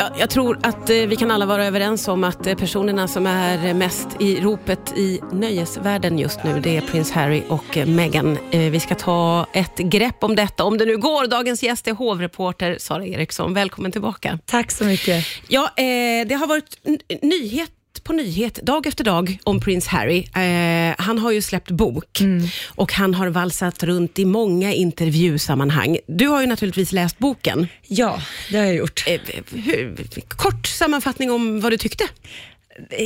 [0.00, 3.26] Ja, jag tror att eh, vi kan alla vara överens om att eh, personerna som
[3.26, 8.38] är mest i ropet i nöjesvärlden just nu, det är prins Harry och eh, Meghan.
[8.50, 11.26] Vi ska ta ett grepp om detta, om det nu går.
[11.26, 13.54] Dagens gäst är hovreporter Sara Eriksson.
[13.54, 14.38] Välkommen tillbaka.
[14.46, 15.26] Tack så mycket.
[15.48, 15.70] Ja,
[16.26, 16.98] det har varit n-
[18.04, 20.18] på nyhet, dag efter dag, om prins Harry.
[20.18, 22.20] Eh, han har ju släppt bok
[22.66, 25.98] och han har valsat runt i många intervjusammanhang.
[26.06, 27.68] Du har ju naturligtvis läst boken.
[27.86, 29.04] Ja, det har jag gjort.
[29.06, 29.20] Eh,
[29.52, 29.96] hur,
[30.28, 32.04] kort sammanfattning om vad du tyckte.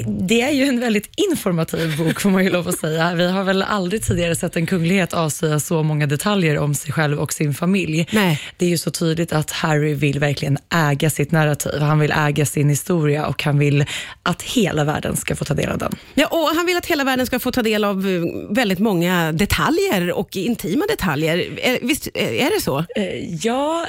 [0.07, 3.15] Det är ju en väldigt informativ bok får man ju lov att säga.
[3.15, 7.19] Vi har väl aldrig tidigare sett en kunglighet avslöja så många detaljer om sig själv
[7.19, 8.07] och sin familj.
[8.13, 8.41] Nej.
[8.57, 11.81] Det är ju så tydligt att Harry vill verkligen äga sitt narrativ.
[11.81, 13.85] Han vill äga sin historia och han vill
[14.23, 15.93] att hela världen ska få ta del av den.
[16.15, 19.33] Ja, och han vill att hela världen ska få ta del av eh, väldigt många
[19.33, 21.59] detaljer och intima detaljer.
[21.63, 22.85] Eh, Visst eh, är det så?
[23.43, 23.87] Ja,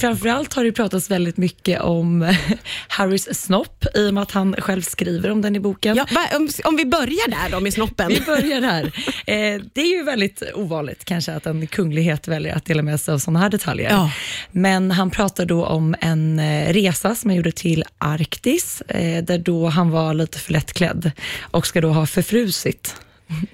[0.00, 2.34] framförallt har det pratats väldigt mycket om
[2.88, 5.96] Harrys snopp i och med att han själv skriver om den i boken.
[5.96, 8.08] Ja, va, om, om vi börjar där då med snoppen.
[8.08, 8.84] Vi börjar här.
[9.26, 13.14] Eh, det är ju väldigt ovanligt kanske att en kunglighet väljer att dela med sig
[13.14, 13.90] av sådana här detaljer.
[13.90, 14.10] Ja.
[14.50, 19.38] Men han pratar då om en eh, resa som han gjorde till Arktis, eh, där
[19.38, 21.10] då han var lite för lättklädd
[21.40, 22.96] och ska då ha förfrusit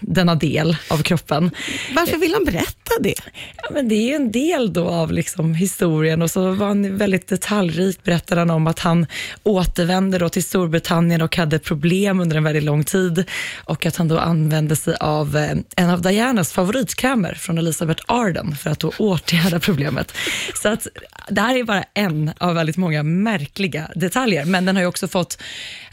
[0.01, 1.51] denna del av kroppen.
[1.95, 3.15] Varför vill han berätta det?
[3.57, 6.98] Ja, men det är ju en del då av liksom historien och så var han
[6.98, 9.06] väldigt detaljrikt berättade han om att han
[9.43, 13.25] återvände då till Storbritannien och hade problem under en väldigt lång tid
[13.65, 18.56] och att han då använde sig av eh, en av Dianas favoritkrämer från Elizabeth Arden
[18.56, 20.12] för att då åtgärda problemet.
[20.62, 20.87] Så att
[21.29, 25.09] det här är bara en av väldigt många märkliga detaljer, men den har ju också
[25.09, 25.39] fått,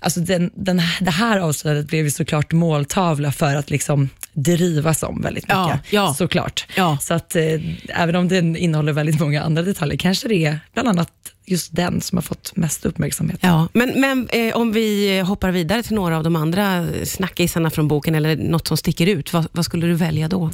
[0.05, 5.21] alltså den, den, det här avslöjandet blev ju såklart måltavla för att liksom drivas om
[5.21, 6.13] väldigt mycket, Ja, ja.
[6.13, 6.65] såklart.
[6.75, 6.97] Ja.
[7.01, 7.43] Så att eh,
[7.87, 11.11] även om den innehåller väldigt många andra detaljer, kanske det är bland annat
[11.45, 13.39] just den som har fått mest uppmärksamhet.
[13.41, 17.87] Ja, men, men eh, om vi hoppar vidare till några av de andra snackisarna från
[17.87, 20.51] boken, eller något som sticker ut, vad, vad skulle du välja då?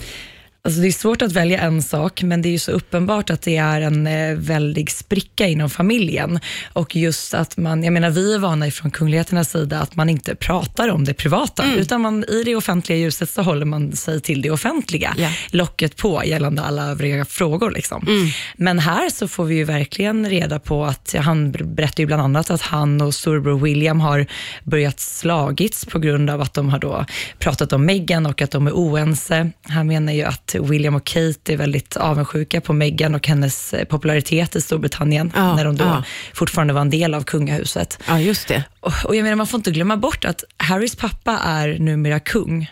[0.64, 3.42] Alltså det är svårt att välja en sak, men det är ju så uppenbart att
[3.42, 6.40] det är en eh, väldig spricka inom familjen.
[6.74, 10.36] Och just att man, jag menar vi är vana ifrån kungligheternas sida att man inte
[10.36, 14.42] pratar om det privata, utan man, i det offentliga ljuset så håller man sig till
[14.42, 15.16] det offentliga.
[15.18, 15.30] Ja.
[15.52, 17.72] Locket på gällande alla övriga frågor.
[17.72, 18.32] Liksom.
[18.56, 22.22] Men här så får vi ju verkligen reda på att, han ber- berättar ju bland
[22.22, 24.26] annat att han och storbror William har
[24.64, 27.06] börjat slagits på grund av att de har då
[27.40, 29.52] pratat om Meghan och att de är oense.
[29.64, 33.86] Han menar ju att William och Kate är väldigt avundsjuka på Meghan och hennes eh,
[33.86, 36.04] popularitet i Storbritannien, Ja, när de då ja.
[36.34, 38.00] fortfarande var en del av kungahuset.
[38.08, 38.64] Ja, just det.
[38.80, 42.70] Och, och jag menar, man får inte glömma bort att Harrys pappa är numera kung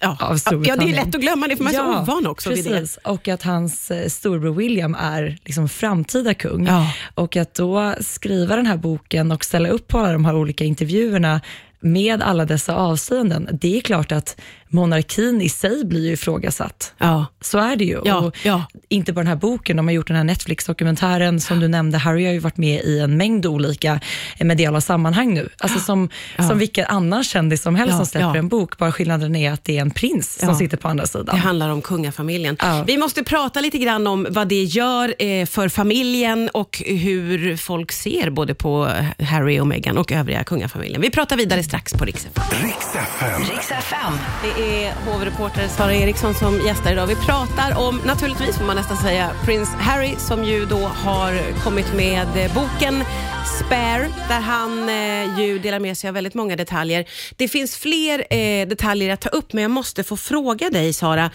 [0.00, 2.50] Ja, av ja, det är lätt att glömma det, för man är så ovan också
[2.50, 2.70] vid det.
[2.70, 2.98] precis.
[3.04, 6.66] Och att hans eh, storbror William är liksom framtida kung.
[6.66, 6.92] Ja.
[7.14, 10.64] Och att då skriva den här boken och ställa upp på alla de här olika
[10.64, 11.40] intervjuerna
[11.80, 14.40] med alla dessa avslöjanden, det är klart att
[14.74, 16.92] monarkin i sig blir ju ifrågasatt.
[16.98, 17.26] Ja.
[17.40, 18.00] Så är det ju.
[18.04, 18.64] Ja, och ja.
[18.88, 21.98] Inte bara den här boken, de har gjort den här Netflix-dokumentären som du nämnde.
[21.98, 24.00] Harry har ju varit med i en mängd olika
[24.38, 25.48] eh, mediala sammanhang nu.
[25.58, 26.08] Alltså som,
[26.48, 28.36] som vilken annan kändis som helst Ja, som släpper ja.
[28.36, 28.78] en bok.
[28.78, 30.46] Bara skillnaden är att det är en prins Ja.
[30.46, 31.38] som sitter på andra Det sidan.
[31.38, 32.56] handlar om kungafamiljen.
[32.60, 32.84] Ja.
[32.86, 37.92] Vi måste prata lite grann om vad det gör eh, för familjen och hur folk
[37.92, 38.88] ser både på
[39.28, 41.00] Harry och Meghan och övriga kungafamiljen.
[41.00, 42.62] Vi pratar vidare strax på Rix FM.
[42.66, 43.42] Riks FM.
[43.50, 44.12] Riks FM.
[44.64, 47.06] Det är hovreporter Sara Eriksson som gästar idag.
[47.06, 51.94] Vi pratar om, naturligtvis får man nästan säga, prins Harry som ju då har kommit
[51.94, 53.04] med boken
[53.44, 57.04] Spare, där han eh, ju delar med sig av väldigt många detaljer.
[57.36, 61.30] Det finns fler eh, detaljer att ta upp, men jag måste få fråga dig Sara,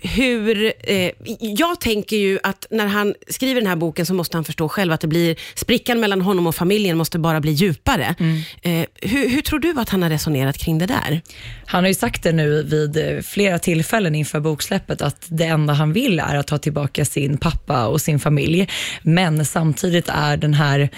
[0.00, 0.72] hur...
[0.80, 1.10] Eh,
[1.40, 4.92] jag tänker ju att när han skriver den här boken så måste han förstå själv
[4.92, 8.14] att det blir, sprickan mellan honom och familjen måste bara bli djupare.
[8.62, 11.22] Eh, hur, hur tror du att han har resonerat kring det där?
[11.66, 15.72] Han har ju sagt det nu vid eh, flera tillfällen inför boksläppet att det enda
[15.72, 18.68] han vill är att ta tillbaka sin pappa och sin familj.
[19.02, 20.90] Men samtidigt är den här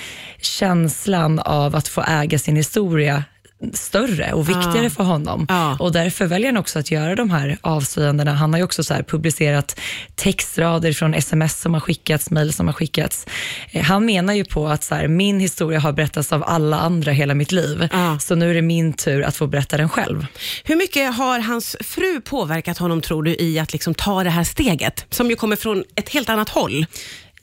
[0.60, 3.24] känslan av att få äga sin historia
[3.72, 4.90] större och viktigare Ja.
[4.90, 5.46] för honom.
[5.48, 5.76] Ja.
[5.80, 8.34] Och därför väljer han också att göra de här avslöjandena.
[8.34, 9.80] Han har också så publicerat
[10.14, 13.26] textrader från sms som har skickats, mejl som har skickats.
[13.70, 17.12] Eh, Han menar ju på att så här, min historia har berättats av alla andra
[17.12, 18.18] hela mitt liv, Ja.
[18.18, 20.26] så nu är det min tur att få berätta den själv.
[20.64, 24.44] Hur mycket har hans fru påverkat honom tror du i att liksom ta det här
[24.44, 26.86] steget, som ju kommer från ett helt annat håll?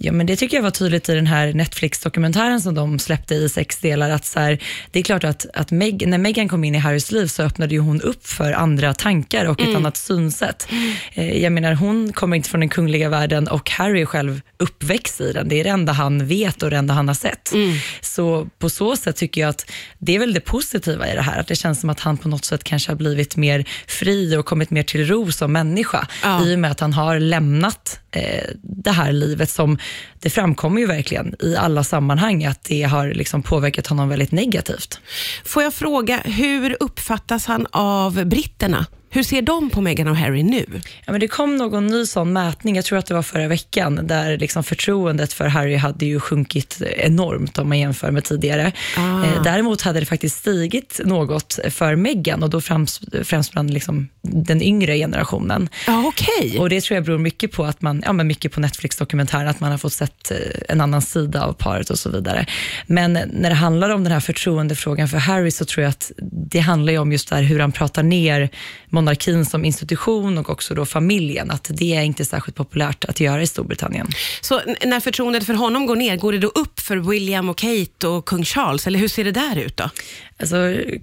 [0.06, 3.50] Ja, men det tycker jag var tydligt i den här Netflix-dokumentären som de släppte i
[3.50, 4.10] sex delar.
[4.10, 4.60] Att så här,
[4.92, 7.74] det är klart att, att Meg, när Meghan kom in i Harrys liv så öppnade
[7.74, 10.68] ju hon upp för andra tankar och ett annat synsätt.
[11.14, 15.22] Eh, jag menar, hon kommer inte från den kungliga världen och Harry är själv uppväxt
[15.22, 15.50] i den.
[15.50, 17.54] Det är det enda han vet och det enda han har sett.
[18.02, 21.40] Så på så sätt tycker jag att det är väl det positiva i det här.
[21.40, 24.46] Att det känns som att han på något sätt kanske har blivit mer fri och
[24.46, 26.08] kommit mer till ro som människa.
[26.24, 26.46] Ja.
[26.46, 29.78] I och med att han har lämnat eh, det här livet som,
[30.20, 35.00] det framkommer ju verkligen i alla sammanhang att det har liksom påverkat honom väldigt negativt.
[35.46, 38.86] Får jag fråga, hur uppfattas han av britterna?
[39.16, 40.66] Hur ser de på Meghan och Harry nu?
[41.06, 44.00] Ja, men det kom någon ny sån mätning, jag tror att det var förra veckan,
[44.08, 48.72] där liksom förtroendet för Harry hade ju sjunkit enormt om man jämför med tidigare.
[48.98, 49.24] Ah.
[49.24, 54.10] Eh, däremot hade det faktiskt stigit något för Meghan och då främst, främst bland liksom
[54.22, 55.70] den yngre generationen.
[55.88, 56.60] Ja, okej.
[56.60, 59.60] Och Det tror jag beror mycket på att man, ja, men mycket på Netflix-dokumentären, att
[59.60, 60.38] man har fått sett eh,
[60.70, 62.46] en annan sida av paret och så vidare.
[62.88, 66.12] Men när det handlar om den här förtroendefrågan för Harry så tror jag att
[66.52, 68.50] det handlar ju om just det här hur han pratar ner
[69.04, 73.42] monarkin som institution och också då familjen, att det är inte särskilt populärt att göra
[73.42, 74.08] i Storbritannien.
[74.42, 78.08] Så när förtroendet för honom går ner, går det då upp för William och Kate
[78.08, 79.90] och kung Charles, eller hur ser det där ut då?
[80.40, 80.56] Alltså,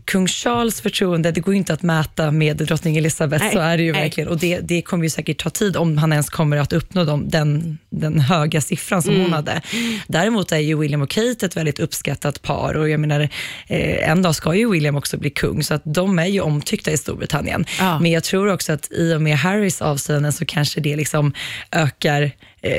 [0.04, 3.76] kung Charles förtroende, det går ju inte att mäta med drottning Elizabeth, Nej, så är
[3.76, 4.02] det ju nej.
[4.02, 4.28] verkligen.
[4.28, 7.28] Och det, det kommer ju säkert ta tid om han ens kommer att uppnå dem,
[7.28, 9.22] den, den höga siffran som Mm.
[9.22, 9.60] hon hade.
[10.06, 13.20] Däremot är ju William och Kate ett väldigt uppskattat par och jag menar,
[13.66, 16.90] eh, en dag ska ju William också bli kung, så att de är ju omtyckta
[16.90, 17.64] i Storbritannien.
[17.78, 18.00] Ja.
[18.00, 21.32] Men jag tror också att i och med Harrys avslöjanden så kanske det liksom
[21.72, 22.30] ökar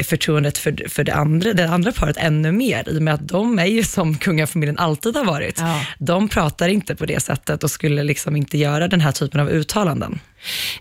[0.04, 3.60] förtroendet för, för det, andra, det andra paret ännu mer, i och med att de
[3.60, 5.60] är ju som kungafamiljen alltid har varit.
[5.60, 5.86] Ja.
[6.00, 9.50] De pratar inte på det sättet och skulle liksom inte göra den här typen av
[9.50, 10.20] uttalanden.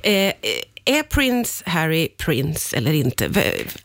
[0.02, 0.32] Eh, eh,
[0.84, 3.30] är prins Harry prins eller inte?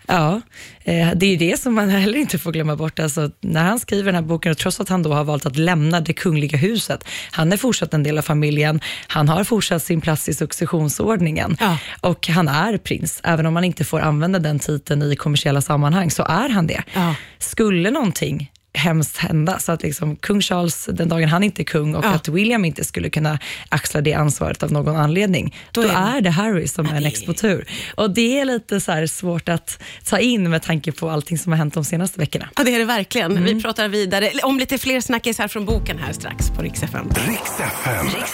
[0.08, 0.42] Ja,
[0.84, 3.00] eh, det är ju det som man heller inte får glömma bort.
[3.00, 5.58] Alltså, när han skriver den här boken, och trots att han då har valt att
[5.58, 10.02] lämna det kungliga huset, han är fortsatt en del av familjen, han har fortsatt sin
[10.02, 11.78] plats i successionsordningen Ja.
[12.02, 13.20] och han är prins.
[13.24, 16.84] Även om han inte får använda den titeln i kommersiella sammanhang så är han det.
[16.94, 17.16] Ja.
[17.40, 21.96] Skulle någonting hemskt hända, så att liksom kung Charles, den dagen han inte är kung
[21.96, 22.10] och Ja.
[22.10, 23.40] att William inte skulle kunna
[23.70, 26.94] axla det ansvaret av någon anledning, Då då, är det- är det Harry som är
[26.94, 27.68] det- next på tur.
[27.96, 31.52] Och det är lite så här svårt att ta in med tanke på allting som
[31.52, 32.50] har hänt de senaste veckorna.
[32.58, 33.32] Ja, det är det verkligen.
[33.32, 33.44] Mm.
[33.44, 37.10] Vi pratar vidare om lite fler snackisar från boken här strax på Rix FM.
[37.10, 37.60] Riks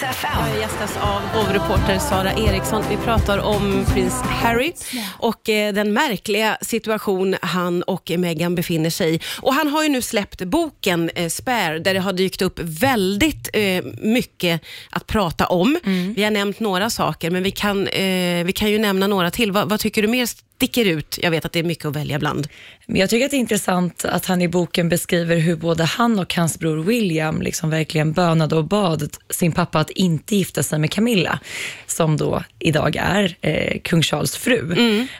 [0.02, 0.30] FM.
[0.50, 2.84] Jag gästas av hovreporter Sara Eriksson.
[2.90, 4.72] Vi pratar om prins Harry
[5.18, 9.20] och eh, den märkliga situation han och Meghan befinner sig i.
[9.40, 13.48] Och Han har ju nu släppt boken eh, Spare där det har dykt upp väldigt
[13.52, 15.78] eh, mycket att prata om.
[16.16, 19.52] Vi har nämnt några saker, men vi kan, eh, vi kan ju nämna några till.
[19.52, 20.26] Vad, vad tycker du mer
[20.62, 21.18] sticker ut?
[21.22, 22.48] Jag vet att det är mycket att välja bland.
[22.86, 26.18] Men jag tycker att det är intressant att han i boken beskriver hur både han
[26.18, 30.78] och hans bror William liksom verkligen bönade och bad sin pappa att inte gifta sig
[30.78, 31.38] med Camilla,
[31.86, 34.76] som då idag är eh, kung Charles fru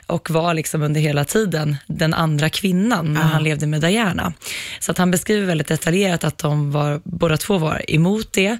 [0.07, 4.33] och var liksom under hela tiden den andra kvinnan när han levde med Diana.
[4.79, 8.57] Så att han beskriver väldigt detaljerat att de var, båda två var emot det,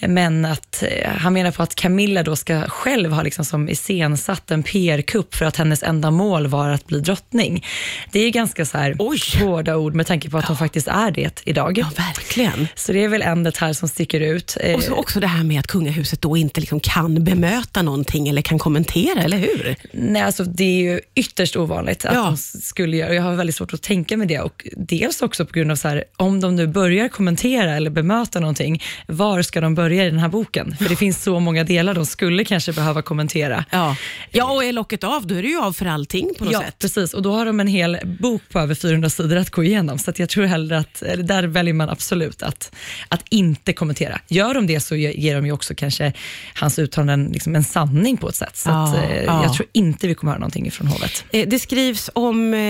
[0.00, 4.50] men att eh, han menar på att Camilla då ska själv ha liksom som iscensatt
[4.50, 7.64] en PR-kupp för att hennes enda mål var att bli drottning.
[8.12, 9.18] Det är ganska så här Oj.
[9.40, 11.78] hårda ord med tanke på att hon faktiskt är det idag.
[11.78, 12.68] Ja, verkligen.
[12.74, 14.56] Så det är väl en detalj som sticker ut.
[14.60, 18.28] Eh, Och så också det här med att kungahuset då inte liksom kan bemöta någonting
[18.28, 19.76] eller kan kommentera, eller hur?
[19.92, 22.22] Nej, alltså det är ju ytterst ovanligt att Ja.
[22.24, 23.14] de skulle göra.
[23.14, 24.40] Jag har väldigt svårt att tänka mig det.
[24.40, 28.40] Och dels också på grund av så här, om de nu börjar kommentera eller bemöta
[28.40, 30.76] någonting, var ska de börja i den här boken?
[30.78, 33.64] För det finns så många delar de skulle kanske behöva kommentera.
[33.70, 33.96] Ja.
[34.30, 36.06] ja, och är locket av, då är det ju av för allting
[36.38, 36.78] på något Ja, sätt.
[36.78, 37.14] precis.
[37.14, 39.98] Och då har de en hel bok på över 400 sidor att gå igenom.
[39.98, 42.74] Så att jag tror hellre att, där väljer man absolut att,
[43.08, 44.20] att inte kommentera.
[44.28, 46.12] Gör de det så ge- ger de ju också kanske
[46.54, 48.56] hans uttalanden liksom en sanning på ett sätt.
[48.56, 49.42] Så Ja, att, eh, ja.
[49.44, 51.24] jag tror inte vi kommer höra någonting ifrån hovet.
[51.32, 52.60] Eh, Det skrivs om eh,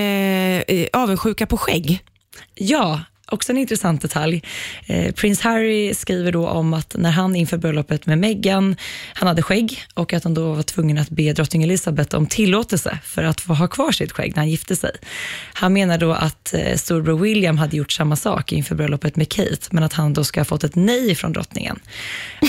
[0.60, 1.98] eh, avundsjuka på skägg.
[2.54, 3.00] Ja,
[3.30, 4.42] också en intressant detalj.
[4.86, 8.76] Eh, Prins Harry skriver då om att när han inför bröllopet med Meghan,
[9.14, 12.98] han hade skägg och att han då var tvungen att be drottning Elizabeth om tillåtelse
[13.04, 14.90] för att få ha kvar sitt skägg när han gifte sig.
[15.52, 19.66] Han menar då att eh, storbror William hade gjort samma sak inför bröllopet med Kate,
[19.70, 21.80] men att han då ska ha fått ett nej från drottningen.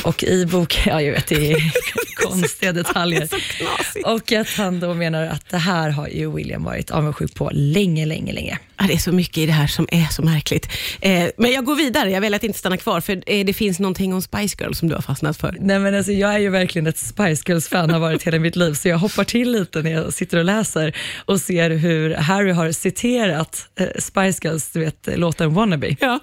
[0.04, 1.72] Och i boken, ja jag vet, det är
[2.18, 3.30] konstiga detaljer.
[4.06, 8.06] Och att han då menar att det här har ju William varit avundsjuk på länge,
[8.06, 8.60] länge, länge.
[8.78, 10.70] Ja, det är så mycket i det här som är så märkligt.
[11.02, 13.80] Eh, men jag går vidare, jag väljer att inte stanna kvar, för eh, det finns
[13.80, 15.56] någonting om Spice Girls som du har fastnat för.
[15.60, 18.74] Nej, men alltså, jag är ju verkligen ett Spice Girls-fan, har varit hela mitt liv,
[18.74, 20.96] så jag hoppar till lite när jag sitter och läser
[21.26, 25.96] och ser hur Harry har citerat eh, Spice Girls, du vet låten Wannabe.
[26.00, 26.20] Ja.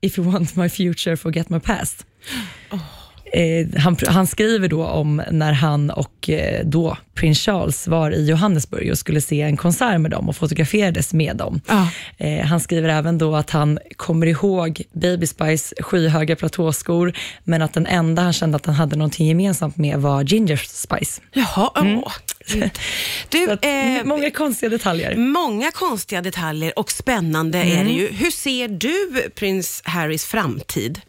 [0.00, 2.06] If you want my future, forget my past.
[3.34, 8.26] Eh, han, han skriver då om när han och eh, då prins Charles var i
[8.26, 11.60] Johannesburg och skulle se en konsert med dem och fotograferades med dem.
[11.68, 11.88] Ja.
[12.18, 17.12] Eh, han skriver även då att han kommer ihåg Baby Spice skyhöga platåskor,
[17.44, 21.20] men att den enda han kände att han hade någonting gemensamt med var Ginger Spice.
[21.32, 22.12] Jaha, åh.
[23.28, 25.16] Du, att, eh, många konstiga detaljer.
[25.16, 28.08] många konstiga detaljer och spännande är det ju.
[28.12, 31.00] Hur ser du prins Harrys framtid?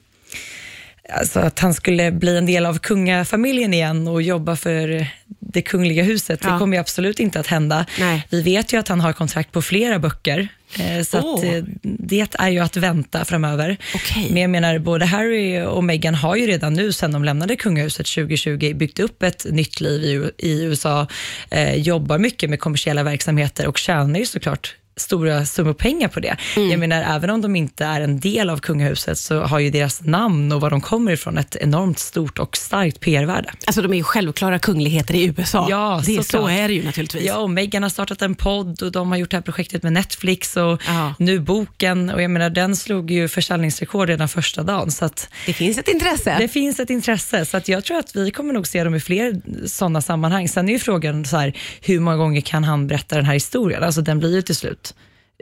[1.10, 5.08] Alltså att han skulle bli en del av kungafamiljen igen och jobba för
[5.40, 6.52] det kungliga huset, Ja.
[6.52, 7.86] det kommer ju absolut inte att hända.
[8.00, 8.28] Nej.
[8.30, 10.48] Vi vet ju att han har kontrakt på flera böcker,
[10.80, 13.78] eh, så eh, det är ju att vänta framöver.
[13.96, 14.28] Okej.
[14.32, 18.06] Men jag menar, både Harry och Meghan har ju redan nu, sedan de lämnade kungahuset
[18.08, 21.08] 2020, byggt upp ett nytt liv i USA,
[21.52, 26.38] eh, jobbar mycket med kommersiella verksamheter och tjänar ju såklart stora summor pengar på det.
[26.56, 26.70] Mm.
[26.72, 30.02] Jag menar, även om de inte är en del av kungahuset så har ju deras
[30.02, 33.50] namn och var de kommer ifrån ett enormt stort och starkt PR-värde.
[33.66, 35.68] Alltså de är ju självklara kungligheter i USA.
[35.70, 36.52] Ja, det, så såklart.
[36.52, 37.24] är det ju naturligtvis.
[37.24, 39.94] Ja, och Meghan har startat en podd och de har gjort det här projektet med
[39.94, 41.14] Netflix och Ja.
[41.20, 42.10] nu boken.
[42.10, 44.92] Och jag menar, den slog ju försäljningsrekord redan första dagen.
[44.92, 46.36] Så att Det finns ett intresse.
[46.40, 49.00] det finns ett intresse, så att jag tror att vi kommer nog se dem i
[49.00, 50.48] fler sådana sammanhang.
[50.50, 53.84] Sen är ju frågan så här, hur många gånger kan han berätta den här historien?
[53.84, 54.85] Alltså den blir ju till slut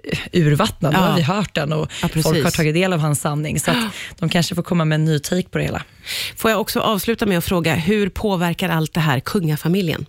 [0.04, 0.94] eh, urvattnad.
[0.94, 1.06] Nu Ja.
[1.06, 3.60] har vi hört den och Ja, folk har tagit del av hans sanning.
[3.60, 3.72] Så
[4.20, 5.84] de kanske får komma med en ny take på det hela.
[6.38, 10.06] Får jag också avsluta med att fråga, hur påverkar allt det här kungafamiljen?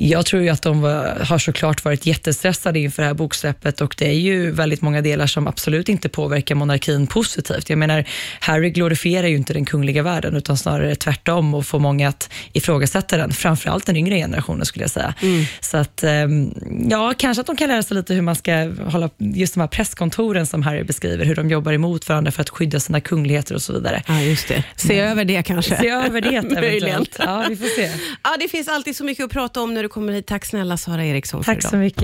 [0.00, 3.94] Jag tror ju att de var, har såklart varit jättestressade inför det här boksläppet och
[3.98, 7.70] det är ju väldigt många delar som absolut inte påverkar monarkin positivt.
[7.70, 8.04] Jag menar,
[8.40, 13.16] Harry glorifierar ju inte den kungliga världen utan snarare tvärtom och får många att ifrågasätta
[13.16, 15.14] den, framförallt den yngre generationen skulle jag säga.
[15.60, 16.54] Så att, ehm,
[16.90, 19.66] ja, kanske att de kan lära sig lite hur man ska hålla, just de här
[19.66, 23.62] presskontoren som Harry beskriver, hur de jobbar emot varandra för att skydda sina kungligheter och
[23.62, 24.02] så vidare.
[24.06, 24.64] Ja, just det.
[24.76, 25.76] Se över det kanske.
[25.76, 27.16] Se över det eventuellt.
[27.18, 27.90] Ja, vi får se.
[28.24, 30.26] Ja, det finns alltid så mycket att prata om när du kommer hit.
[30.26, 32.02] Tack snälla Sara Eriksson Tack så mycket.